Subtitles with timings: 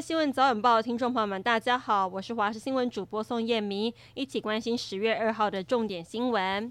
[0.00, 6.70] 新闻早晚报，听众朋友们，大家好，我是华视新闻主播宋燕明，一起关心十月二号的重点新闻。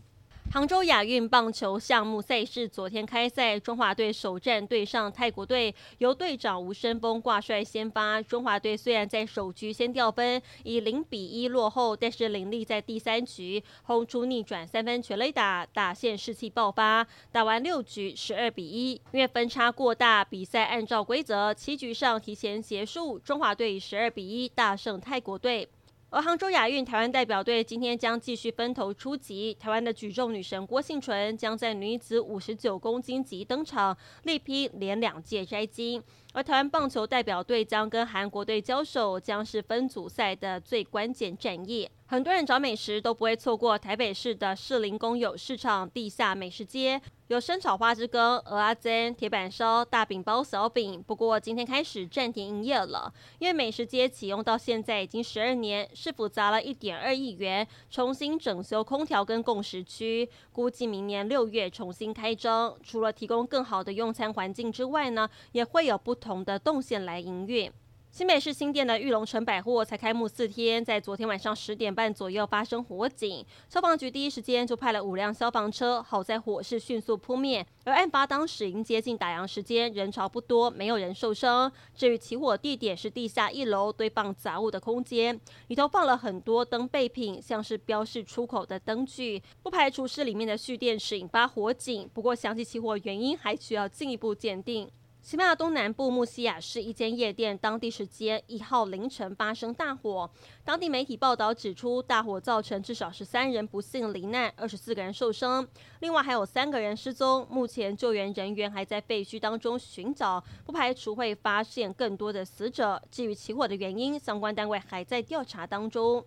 [0.55, 8.21] 杭州亚运棒球项目赛事昨天开赛，中华队首战对上泰国队，由队长吴申峰挂帅先发。
[8.21, 17.05] 中华队虽然在首局先掉分，以零比一落后，但是林立在第三局轰出逆转三分全垒打，打线士气爆发。
[17.34, 25.67] 打完六局十二比一，因为分差过大，比赛按照规则七局上提前结束，中华队十二比一大胜泰国队。
[26.15, 29.53] 而杭州亚运，台湾代表队今天将继续分头出击。
[29.59, 36.01] 台湾的举重女神郭婞淳将在女子五十九公斤级登场，力拼连两届摘金。
[36.31, 41.89] 而台湾棒球代表队将跟韩国队交手，将是分组赛的最关键战役。
[42.07, 51.03] 很多人找美食都不会错过台北市的士林公有市场地下美食街，有生炒花枝羹、蚵仔煎、铁板烧、大饼包小饼。
[51.08, 62.77] 不过今天开始暂停营业了，因为美食街启用到现在已经十二年，市府砸了一点二亿元重新整修空调跟共识区，估计明年六月重新开张。
[62.83, 67.72] 除了提供更好的用餐环境之外呢，也会有不同的动线来营运。
[68.16, 77.67] 新北市新店的玉龙城百货才开幕四天，在昨天晚上十点半左右发生火警，消防局第一时间就派了五辆消防车，好在火势迅速扑灭。
[77.83, 81.69] 而案发当时已经接近打烊时间，人潮不多，没有人受伤。
[81.94, 92.09] 至于起火地点是地下一楼堆放杂物的空间，里头放了很多灯备品，像是标示出口的灯具，不排除是里面的蓄电池引发火警。
[92.13, 94.89] 不过详细起火原因还需要进一步鉴定。
[95.26, 100.30] 西班牙东南部穆西亚市一间夜店，当地时间一号凌晨发生大火。
[100.64, 105.68] 当地媒体报道指出，大火造成至少十三人不幸罹难，二十四个人受伤，
[106.02, 107.48] 另外还有三个人失踪。
[107.50, 113.02] 目前救援人员还在废墟当中寻找，不排除会发现更多的死者。
[113.09, 116.24] 至于起火的原因，相关单位还在调查当中。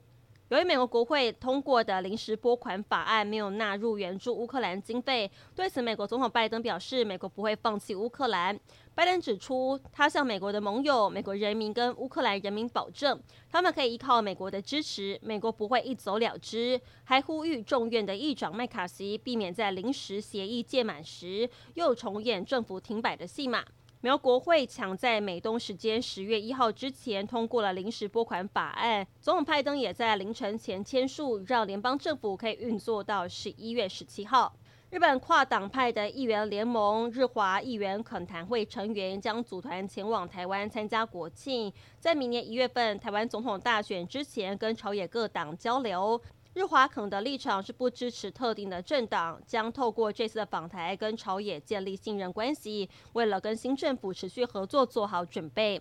[0.48, 8.58] 由于美国国会通过的临时拨款法案没有纳入援助乌克兰经费，对此美国总统拜登表示，美国不会放弃乌克兰。
[8.94, 13.20] 拜登指出，他向美国的盟友、美国人民跟乌克兰人民保证，
[13.50, 16.80] 他们可以依靠美国的支持，美国不会一走了之。
[17.04, 23.62] 还呼吁众院的议长麦卡锡避免在临时协议届满时又重演政府停摆的戏码。
[24.00, 34.54] 苗国国会抢在美东时间十月一号之前通过了临时拨款法案，总统拜登也在凌晨前签署，让联邦政府可以运作到十一月十七号。
[34.90, 46.20] 日本跨党派的议员联盟日华议员恳谈会成员将组团前往台湾参加国庆，在明年一月份台湾总统大选之前跟朝野各党交流。
[46.58, 55.80] 日华肯的立场是不支持特定的政党，将透过这次的访台跟朝野建立信任关系，为了跟新政府持续合作做好准备。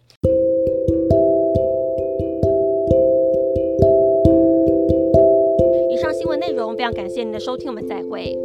[5.90, 8.38] 以上新闻内容非常感谢您的收听，我们再会。